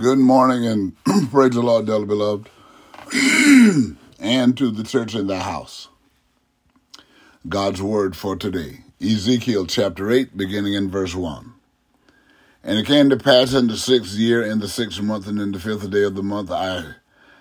[0.00, 0.96] Good morning and
[1.30, 2.48] praise the Lord, dearly beloved,
[4.18, 5.88] and to the church in the house.
[7.46, 8.84] God's word for today.
[8.98, 11.52] Ezekiel chapter 8, beginning in verse 1.
[12.64, 15.52] And it came to pass in the sixth year, in the sixth month, and in
[15.52, 16.94] the fifth day of the month, I,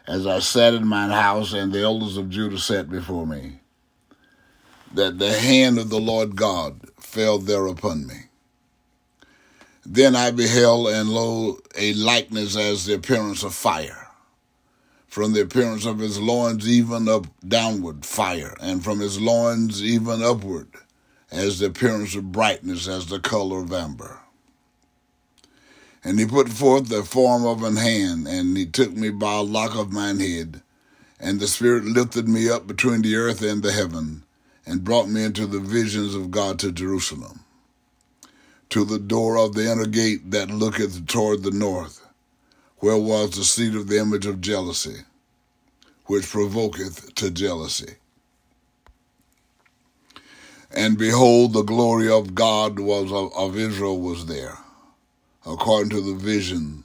[0.05, 3.61] as I sat in mine house, and the elders of Judah sat before me,
[4.93, 8.28] that the hand of the Lord God fell there upon me.
[9.85, 14.07] Then I beheld, and lo, a likeness as the appearance of fire.
[15.07, 20.21] From the appearance of his loins even up downward fire, and from his loins even
[20.21, 20.67] upward,
[21.31, 24.19] as the appearance of brightness, as the color of amber.
[26.03, 29.41] And he put forth the form of an hand, and he took me by a
[29.41, 30.61] lock of mine head,
[31.19, 34.23] and the Spirit lifted me up between the earth and the heaven,
[34.65, 37.45] and brought me into the visions of God to Jerusalem
[38.69, 42.05] to the door of the inner gate that looketh toward the north,
[42.77, 45.01] where was the seat of the image of jealousy,
[46.05, 47.95] which provoketh to jealousy.
[50.71, 54.59] And behold, the glory of God was of, of Israel was there,
[55.45, 56.83] according to the vision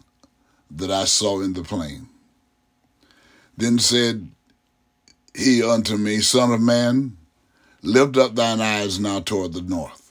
[0.71, 2.09] that I saw in the plain.
[3.57, 4.31] Then said
[5.35, 7.17] he unto me, Son of man,
[7.83, 10.04] lift up thine eyes now toward the north.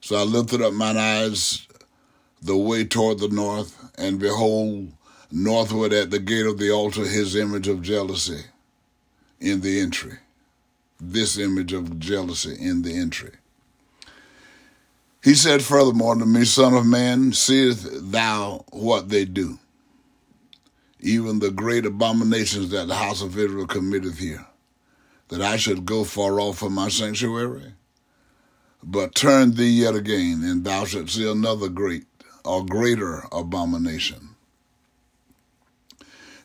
[0.00, 1.66] So I lifted up mine eyes
[2.42, 4.92] the way toward the north, and behold,
[5.30, 8.44] northward at the gate of the altar, his image of jealousy
[9.40, 10.18] in the entry.
[10.98, 13.32] This image of jealousy in the entry.
[15.22, 19.58] He said furthermore to me, Son of man, seest thou what they do?
[20.98, 24.46] Even the great abominations that the house of Israel committeth here,
[25.28, 27.74] that I should go far off from my sanctuary?
[28.82, 32.04] But turn thee yet again, and thou shalt see another great
[32.44, 34.30] or greater abomination.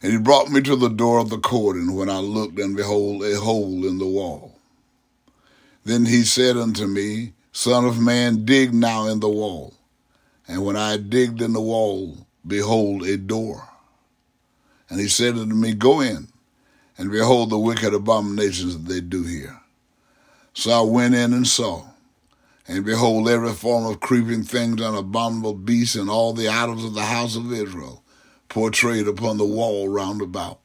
[0.01, 2.75] And he brought me to the door of the court, and when I looked, and
[2.75, 4.59] behold, a hole in the wall.
[5.83, 9.73] Then he said unto me, Son of man, dig now in the wall.
[10.47, 13.69] And when I had digged in the wall, behold, a door.
[14.89, 16.27] And he said unto me, Go in,
[16.97, 19.61] and behold the wicked abominations that they do here.
[20.53, 21.85] So I went in and saw.
[22.67, 26.93] And behold, every form of creeping things and abominable beasts and all the idols of
[26.93, 28.03] the house of Israel
[28.49, 30.59] portrayed upon the wall round about.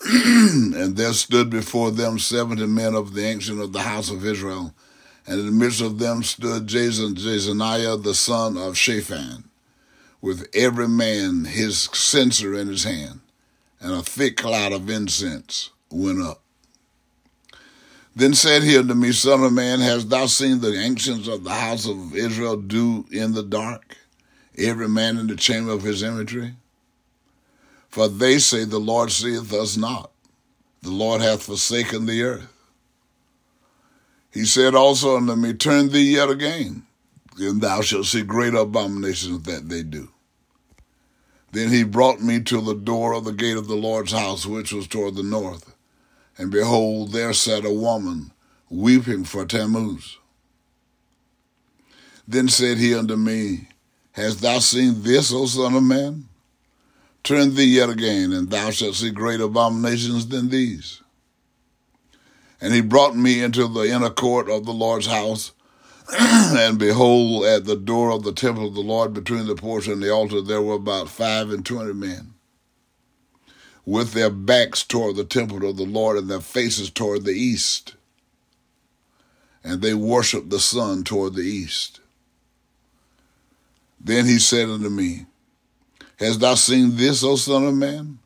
[0.04, 4.72] and there stood before them seventy men of the ancient of the house of Israel,
[5.26, 9.50] and in the midst of them stood Jason, Jaazaniah the son of Shaphan,
[10.20, 13.20] with every man his censer in his hand,
[13.80, 16.42] and a thick cloud of incense went up.
[18.18, 21.50] Then said he unto me, Son of man, hast thou seen the ancients of the
[21.54, 23.96] house of Israel do in the dark,
[24.58, 26.56] every man in the chamber of his imagery?
[27.88, 30.10] For they say, The Lord seeth us not,
[30.82, 32.52] the Lord hath forsaken the earth.
[34.32, 36.88] He said also unto me, Turn thee yet again,
[37.38, 40.08] and thou shalt see great abominations that they do.
[41.52, 44.72] Then he brought me to the door of the gate of the Lord's house, which
[44.72, 45.72] was toward the north
[46.38, 48.32] and behold, there sat a woman
[48.70, 50.18] weeping for Tammuz.
[52.26, 53.68] Then said he unto me,
[54.12, 56.28] Hast thou seen this, O son of man?
[57.24, 61.02] Turn thee yet again, and thou shalt see great abominations than these.
[62.60, 65.52] And he brought me into the inner court of the Lord's house,
[66.18, 70.02] and behold, at the door of the temple of the Lord, between the porch and
[70.02, 72.34] the altar, there were about five and twenty men
[73.88, 77.94] with their backs toward the temple of the Lord and their faces toward the east.
[79.64, 82.00] And they worshiped the sun toward the east.
[83.98, 85.24] Then he said unto me,
[86.18, 88.18] Hast thou seen this, O son of man?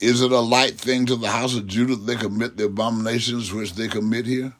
[0.00, 3.50] Is it a light thing to the house of Judah that they commit the abominations
[3.50, 4.52] which they commit here?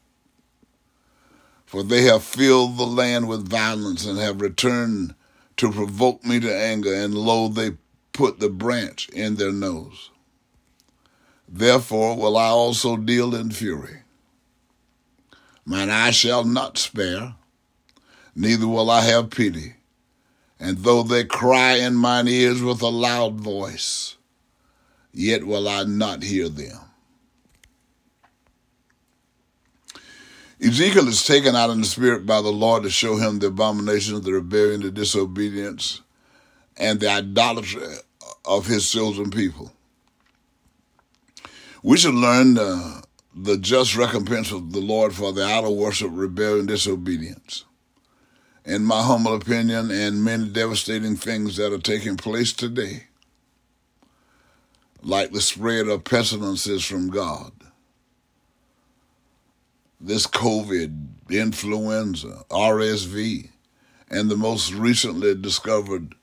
[1.66, 5.14] For they have filled the land with violence and have returned
[5.58, 7.72] to provoke me to anger, and lo, they
[8.18, 10.10] put the branch in their nose.
[11.48, 14.02] Therefore will I also deal in fury.
[15.64, 17.36] Mine eye shall not spare,
[18.34, 19.74] neither will I have pity.
[20.58, 24.16] And though they cry in mine ears with a loud voice,
[25.12, 26.80] yet will I not hear them.
[30.60, 34.22] Ezekiel is taken out in the spirit by the Lord to show him the abominations,
[34.22, 36.00] the rebellion, the disobedience,
[36.76, 37.86] and the idolatry
[38.48, 39.72] of his chosen people.
[41.82, 43.02] We should learn uh,
[43.34, 47.64] the just recompense of the Lord for the idol worship, rebellion, disobedience.
[48.68, 53.04] in my humble opinion, and many devastating things that are taking place today,
[55.02, 57.52] like the spread of pestilences from God,
[59.98, 63.48] this COVID, influenza, RSV,
[64.10, 66.14] and the most recently discovered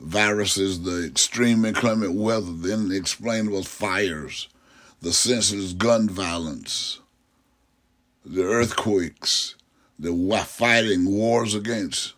[0.00, 4.48] viruses, the extreme inclement weather, the unexplainable fires,
[5.00, 7.00] the senseless gun violence,
[8.24, 9.54] the earthquakes,
[9.98, 12.14] the fighting wars against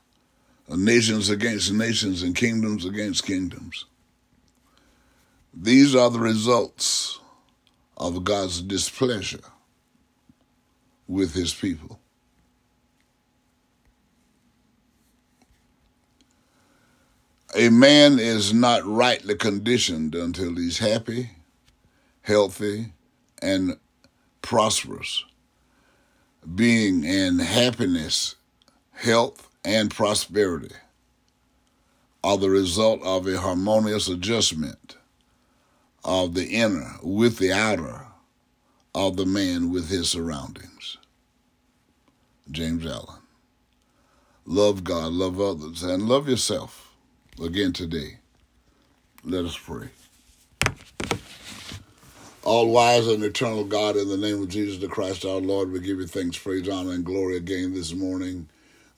[0.68, 3.86] uh, nations against nations and kingdoms against kingdoms.
[5.52, 7.18] These are the results
[7.96, 9.40] of God's displeasure
[11.08, 11.99] with his people.
[17.54, 21.30] A man is not rightly conditioned until he's happy,
[22.22, 22.92] healthy,
[23.42, 23.76] and
[24.40, 25.24] prosperous.
[26.54, 28.36] Being in happiness,
[28.92, 30.76] health, and prosperity
[32.22, 34.96] are the result of a harmonious adjustment
[36.04, 38.06] of the inner with the outer
[38.94, 40.98] of the man with his surroundings.
[42.48, 43.18] James Allen.
[44.46, 46.89] Love God, love others, and love yourself
[47.38, 48.18] again today.
[49.24, 49.88] Let us pray.
[52.42, 55.80] All wise and eternal God, in the name of Jesus the Christ our Lord, we
[55.80, 58.48] give you thanks, praise, honor, and glory again this morning,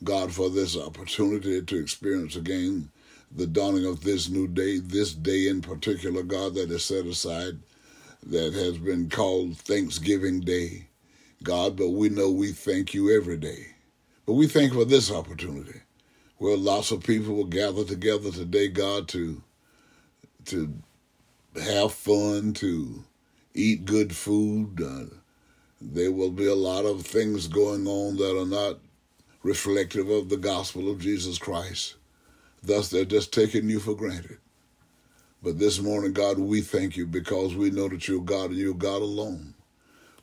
[0.04, 2.90] God, for this opportunity to experience again
[3.34, 7.58] the dawning of this new day, this day in particular, God, that is set aside,
[8.24, 10.86] that has been called Thanksgiving Day,
[11.42, 13.66] God, but we know we thank you every day.
[14.26, 15.80] But we thank for this opportunity
[16.42, 19.40] where lots of people will gather together today, God, to
[20.46, 20.74] to
[21.54, 23.04] have fun, to
[23.54, 24.82] eat good food.
[24.82, 25.14] Uh,
[25.80, 28.80] there will be a lot of things going on that are not
[29.44, 31.94] reflective of the gospel of Jesus Christ.
[32.60, 34.38] Thus, they're just taking you for granted.
[35.44, 38.74] But this morning, God, we thank you because we know that you're God and you're
[38.74, 39.51] God alone.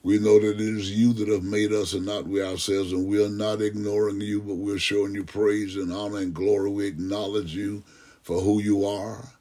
[0.01, 3.05] We know that it is you that have made us and not we ourselves, and
[3.05, 6.69] we are not ignoring you, but we're showing you praise and honor and glory.
[6.69, 7.83] We acknowledge you
[8.21, 9.33] for who you are,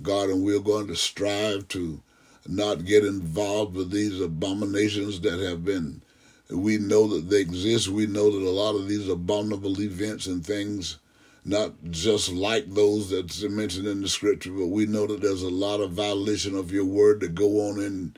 [0.00, 2.00] God, and we're going to strive to
[2.46, 6.00] not get involved with these abominations that have been.
[6.48, 7.88] We know that they exist.
[7.88, 10.96] We know that a lot of these abominable events and things,
[11.44, 15.50] not just like those that's mentioned in the scripture, but we know that there's a
[15.50, 18.14] lot of violation of your word that go on in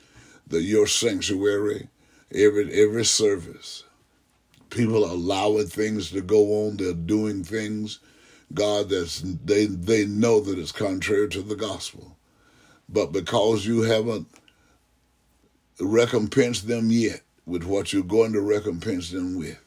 [0.51, 1.89] the your sanctuary,
[2.35, 3.85] every every service.
[4.69, 6.77] People are allowing things to go on.
[6.77, 8.01] They're doing things,
[8.53, 12.17] God, that's they they know that it's contrary to the gospel.
[12.89, 14.27] But because you haven't
[15.81, 19.61] recompensed them yet with what you're going to recompense them with,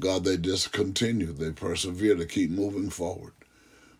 [0.00, 1.32] God, they just continue.
[1.32, 3.32] They persevere to keep moving forward.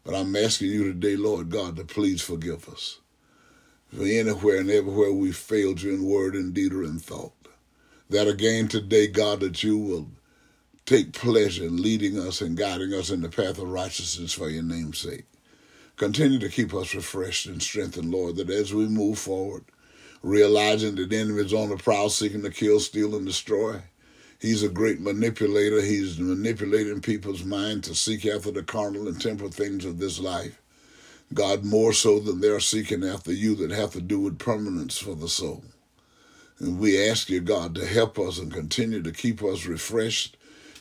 [0.04, 2.98] But I'm asking you today, Lord God, to please forgive us
[3.94, 7.32] for anywhere and everywhere we failed you in word and deed or in thought.
[8.10, 10.08] That again today, God, that you will
[10.86, 14.62] take pleasure in leading us and guiding us in the path of righteousness for your
[14.62, 15.26] name's sake.
[15.96, 19.64] Continue to keep us refreshed and strengthened, Lord, that as we move forward,
[20.22, 23.82] realizing that the enemy is on the prowl seeking to kill, steal, and destroy,
[24.40, 25.82] he's a great manipulator.
[25.82, 30.61] He's manipulating people's mind to seek after the carnal and temporal things of this life.
[31.34, 35.14] God, more so than they're seeking after you that have to do with permanence for
[35.14, 35.64] the soul.
[36.58, 40.36] And we ask you, God, to help us and continue to keep us refreshed.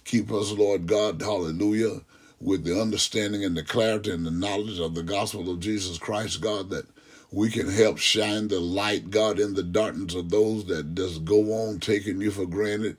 [0.05, 2.01] Keep us, Lord God, hallelujah,
[2.39, 6.41] with the understanding and the clarity and the knowledge of the gospel of Jesus Christ,
[6.41, 6.85] God, that
[7.31, 11.51] we can help shine the light, God, in the darkness of those that just go
[11.53, 12.97] on taking you for granted,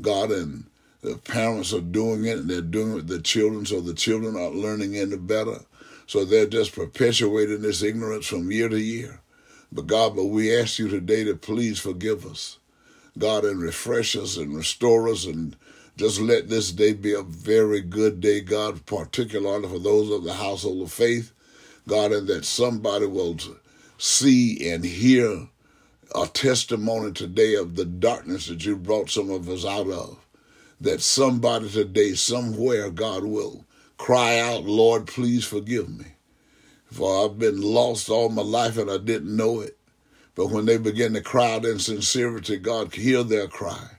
[0.00, 0.64] God, and
[1.02, 4.36] the parents are doing it and they're doing it with the children, so the children
[4.36, 5.58] are learning any better.
[6.06, 9.20] So they're just perpetuating this ignorance from year to year.
[9.70, 12.58] But God, but we ask you today to please forgive us,
[13.18, 15.56] God, and refresh us and restore us and
[15.96, 20.34] just let this day be a very good day, God, particularly for those of the
[20.34, 21.32] household of faith,
[21.86, 23.36] God, and that somebody will
[23.98, 25.48] see and hear
[26.14, 30.18] a testimony today of the darkness that you brought some of us out of.
[30.80, 33.64] That somebody today, somewhere, God will
[33.96, 36.06] cry out, Lord, please forgive me.
[36.90, 39.78] For I've been lost all my life and I didn't know it.
[40.34, 43.98] But when they begin to cry out in sincerity, God, hear their cry.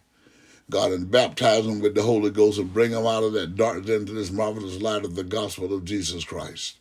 [0.70, 3.90] God, and baptize them with the Holy Ghost and bring them out of that darkness
[3.90, 6.78] into this marvelous light of the gospel of Jesus Christ.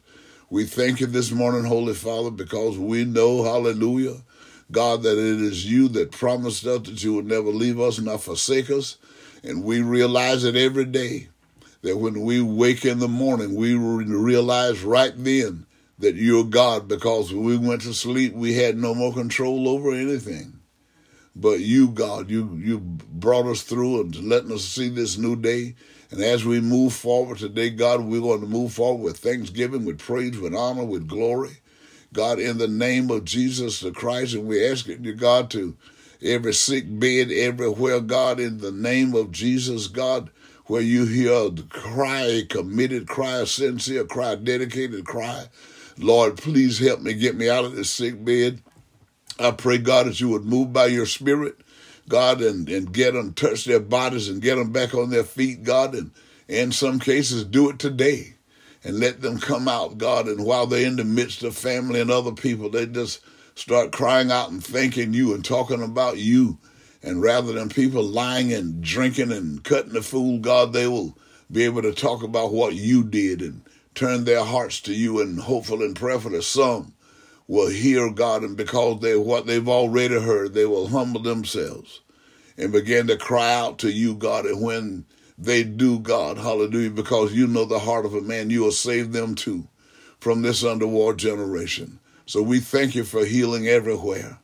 [0.49, 4.23] We thank you this morning, Holy Father, because we know, hallelujah,
[4.71, 8.19] God, that it is you that promised us that you would never leave us nor
[8.19, 8.97] forsake us.
[9.43, 11.29] And we realize it every day
[11.83, 15.67] that when we wake in the morning, we realize right then
[15.99, 19.93] that you're God because when we went to sleep, we had no more control over
[19.93, 20.61] anything.
[21.35, 25.75] But you, God, you you brought us through and letting us see this new day.
[26.11, 29.99] And as we move forward today, God, we're going to move forward with thanksgiving, with
[29.99, 31.59] praise, with honor, with glory.
[32.13, 35.75] God, in the name of Jesus the Christ, and we ask you, God, to
[36.21, 40.31] every sick bed everywhere, God, in the name of Jesus, God,
[40.73, 45.45] where you hear the cry, committed cry, a sincere cry, dedicated cry.
[45.99, 48.63] Lord, please help me get me out of this sick bed.
[49.39, 51.59] I pray, God, that you would move by your spirit,
[52.09, 55.63] God, and, and get them, touch their bodies and get them back on their feet,
[55.63, 56.11] God, and
[56.49, 58.37] in some cases, do it today
[58.83, 60.27] and let them come out, God.
[60.27, 63.21] And while they're in the midst of family and other people, they just
[63.57, 66.57] start crying out and thanking you and talking about you.
[67.03, 71.19] And rather than people lying and drinking and cutting the fool, God, they will
[71.51, 73.63] be able to talk about what you did and
[73.95, 75.21] turn their hearts to you.
[75.21, 76.95] And hopeful and prayerfully, some
[77.49, 82.01] will hear God, and because they what they've already heard, they will humble themselves
[82.57, 84.47] and begin to cry out to you, God.
[84.47, 85.05] And when
[85.37, 89.13] they do, God, hallelujah, because you know the heart of a man, you will save
[89.13, 89.67] them too
[90.21, 91.99] from this underworld generation.
[92.27, 94.39] So we thank you for healing everywhere.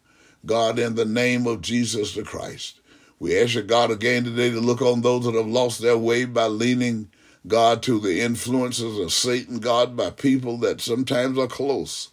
[0.46, 2.80] God, in the name of Jesus the Christ,
[3.18, 6.24] we ask you, God, again today to look on those that have lost their way
[6.24, 7.10] by leaning,
[7.46, 12.10] God, to the influences of Satan, God, by people that sometimes are close.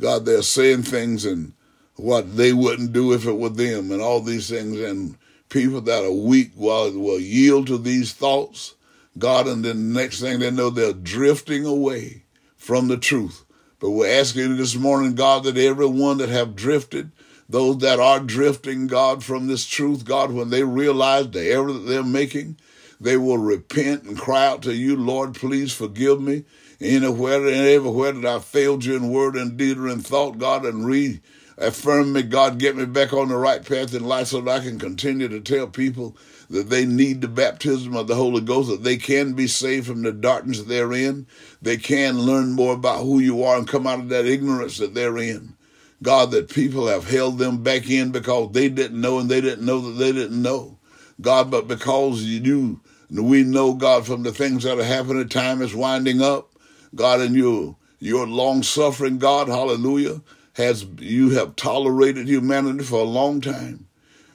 [0.00, 1.52] God, they're saying things and
[1.96, 4.80] what they wouldn't do if it were them and all these things.
[4.80, 5.18] And
[5.50, 8.74] people that are weak will, will yield to these thoughts,
[9.18, 12.22] God, and then the next thing they know, they're drifting away
[12.56, 13.44] from the truth.
[13.78, 17.10] But we're asking this morning, God, that everyone that have drifted,
[17.50, 21.80] those that are drifting, God, from this truth, God, when they realize the error that
[21.80, 22.56] they're making,
[23.00, 26.44] they will repent and cry out to you, Lord, please forgive me.
[26.80, 30.64] Anywhere and everywhere that I failed you in word and deed or in thought, God,
[30.64, 34.60] and reaffirm me, God, get me back on the right path in life so that
[34.60, 36.16] I can continue to tell people
[36.48, 40.02] that they need the baptism of the Holy Ghost, that they can be saved from
[40.02, 41.26] the darkness they're in.
[41.60, 44.94] They can learn more about who you are and come out of that ignorance that
[44.94, 45.56] they're in.
[46.02, 49.66] God, that people have held them back in because they didn't know and they didn't
[49.66, 50.78] know that they didn't know.
[51.20, 52.80] God, but because you do,
[53.10, 56.50] we know, God, from the things that are happening, time is winding up.
[56.94, 60.22] God, and you, you're long suffering, God, hallelujah
[60.54, 63.86] has you have tolerated humanity for a long time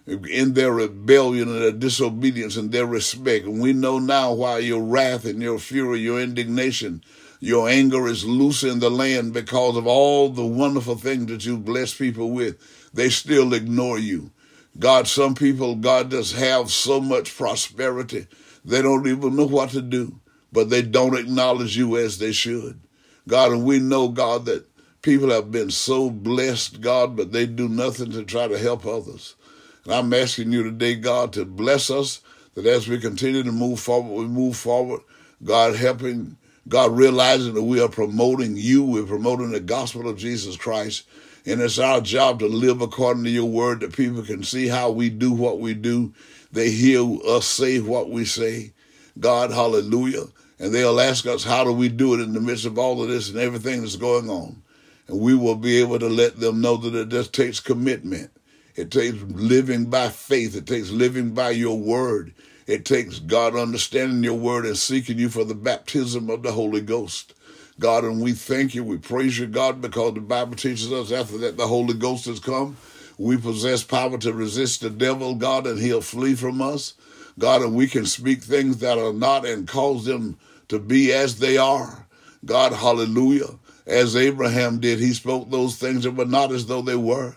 [0.08, 3.46] in their rebellion and their disobedience and their respect.
[3.46, 7.04] And we know now why your wrath and your fury, your indignation,
[7.46, 11.58] your anger is loose in the land because of all the wonderful things that you
[11.58, 12.58] bless people with.
[12.94, 14.32] They still ignore you.
[14.78, 18.28] God, some people, God does have so much prosperity,
[18.64, 20.20] they don't even know what to do,
[20.52, 22.82] but they don't acknowledge you as they should.
[23.28, 24.66] God, and we know, God, that
[25.06, 29.36] People have been so blessed, God, but they do nothing to try to help others.
[29.84, 32.22] And I'm asking you today, God, to bless us,
[32.56, 35.02] that as we continue to move forward, we move forward,
[35.44, 40.58] God helping, God realizing that we are promoting you, we're promoting the gospel of Jesus
[40.58, 41.06] Christ.
[41.46, 44.90] And it's our job to live according to your word that people can see how
[44.90, 46.14] we do what we do.
[46.52, 48.74] They hear us say what we say.
[49.20, 50.26] God, hallelujah.
[50.58, 53.10] And they'll ask us, how do we do it in the midst of all of
[53.10, 54.64] this and everything that's going on?
[55.08, 58.32] And we will be able to let them know that it just takes commitment.
[58.76, 60.56] It takes living by faith.
[60.56, 62.34] It takes living by your word.
[62.68, 66.82] It takes God understanding your word and seeking you for the baptism of the Holy
[66.82, 67.34] Ghost.
[67.80, 68.84] God, and we thank you.
[68.84, 72.40] We praise you, God, because the Bible teaches us after that the Holy Ghost has
[72.40, 72.78] come.
[73.18, 76.94] We possess power to resist the devil, God, and he'll flee from us.
[77.38, 80.38] God, and we can speak things that are not and cause them
[80.70, 82.08] to be as they are.
[82.46, 85.00] God, hallelujah as Abraham did.
[85.00, 87.36] He spoke those things that were not as though they were.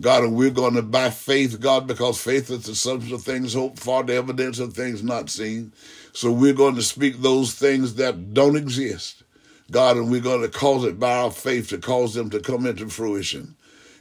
[0.00, 3.52] God, and we're going to, by faith, God, because faith is the substance of things
[3.52, 5.72] hoped for, the evidence of things not seen.
[6.12, 9.22] So we're going to speak those things that don't exist.
[9.70, 12.66] God, and we're going to cause it by our faith to cause them to come
[12.66, 13.56] into fruition.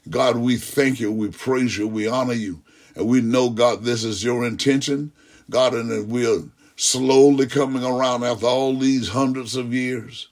[0.09, 2.61] God, we thank you, we praise you, we honor you,
[2.95, 5.11] and we know, God, this is your intention.
[5.49, 6.43] God, and we're
[6.75, 10.29] slowly coming around after all these hundreds of years.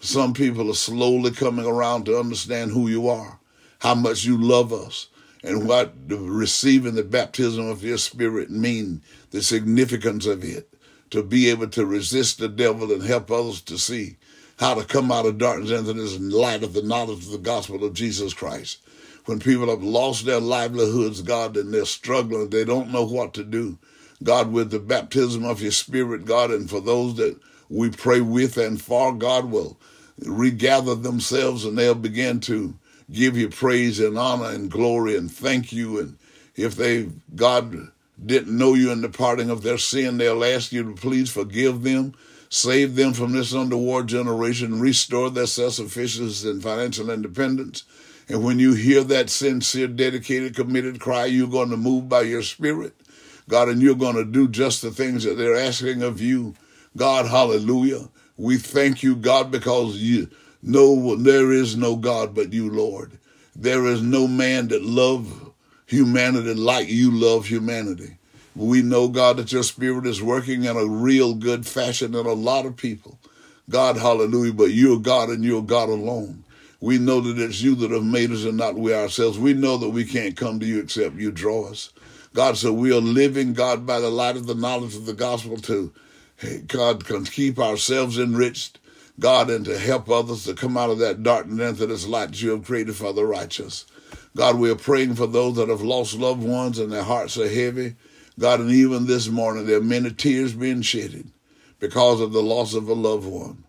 [0.00, 3.40] Some people are slowly coming around to understand who you are,
[3.78, 5.08] how much you love us,
[5.42, 10.68] and what receiving the baptism of your spirit mean, the significance of it,
[11.10, 14.16] to be able to resist the devil and help others to see
[14.58, 17.84] how to come out of darkness into this light of the knowledge of the gospel
[17.84, 18.78] of Jesus Christ.
[19.26, 23.44] When people have lost their livelihoods, God, and they're struggling, they don't know what to
[23.44, 23.78] do.
[24.22, 28.56] God, with the baptism of your spirit, God, and for those that we pray with
[28.56, 29.78] and for, God will
[30.18, 32.74] regather themselves and they'll begin to
[33.10, 35.98] give you praise and honor and glory and thank you.
[35.98, 36.18] And
[36.54, 37.90] if they, God,
[38.24, 41.82] didn't know you in the parting of their sin, they'll ask you to please forgive
[41.82, 42.14] them,
[42.48, 47.84] save them from this underworld generation, restore their self sufficiency and financial independence.
[48.28, 52.42] And when you hear that sincere, dedicated, committed cry, you're going to move by your
[52.42, 52.94] spirit,
[53.48, 56.54] God, and you're going to do just the things that they're asking of you.
[56.96, 58.08] God, hallelujah.
[58.36, 60.28] We thank you, God, because you
[60.62, 63.18] know there is no God but you, Lord.
[63.54, 65.52] There is no man that love
[65.86, 68.18] humanity like you love humanity.
[68.54, 72.32] We know, God, that your spirit is working in a real good fashion in a
[72.32, 73.18] lot of people.
[73.70, 76.44] God, hallelujah, but you're God and you're God alone.
[76.80, 79.38] We know that it's you that have made us and not we ourselves.
[79.38, 81.92] We know that we can't come to you except you draw us.
[82.34, 85.56] God, so we are living, God, by the light of the knowledge of the gospel
[85.58, 85.92] to,
[86.66, 88.78] God, can keep ourselves enriched,
[89.18, 92.42] God, and to help others to come out of that darkness into this light that
[92.42, 93.84] you have created for the righteous.
[94.36, 97.48] God, we are praying for those that have lost loved ones and their hearts are
[97.48, 97.96] heavy.
[98.38, 101.28] God, and even this morning, there are many tears being shedded
[101.80, 103.64] because of the loss of a loved one.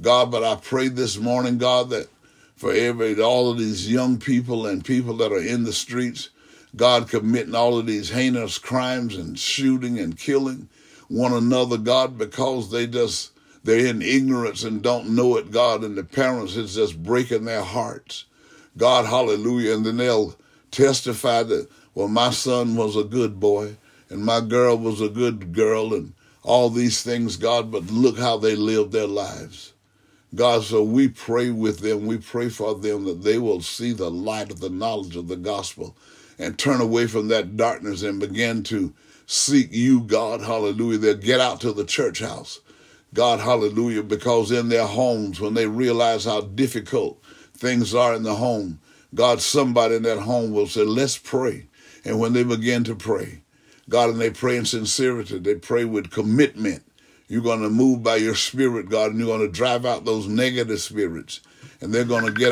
[0.00, 2.08] God, but I pray this morning, God, that
[2.56, 6.30] for every all of these young people and people that are in the streets,
[6.74, 10.68] God committing all of these heinous crimes and shooting and killing
[11.06, 13.30] one another, God, because they just
[13.68, 17.62] they're in ignorance and don't know it, God, and the parents is just breaking their
[17.62, 18.24] hearts.
[18.76, 19.74] God, hallelujah.
[19.74, 20.36] And then they'll
[20.70, 23.76] testify that, well, my son was a good boy
[24.08, 28.38] and my girl was a good girl and all these things, God, but look how
[28.38, 29.74] they lived their lives.
[30.34, 32.06] God, so we pray with them.
[32.06, 35.36] We pray for them that they will see the light of the knowledge of the
[35.36, 35.94] gospel
[36.38, 38.94] and turn away from that darkness and begin to
[39.26, 40.98] seek you, God, hallelujah.
[40.98, 42.60] They'll get out to the church house,
[43.14, 47.22] God, hallelujah, because in their homes, when they realize how difficult
[47.54, 48.80] things are in the home,
[49.14, 51.66] God, somebody in that home will say, let's pray.
[52.04, 53.42] And when they begin to pray,
[53.88, 56.84] God, and they pray in sincerity, they pray with commitment
[57.28, 60.26] you're going to move by your spirit, God, and you're going to drive out those
[60.26, 61.40] negative spirits.
[61.80, 62.46] And they're going to get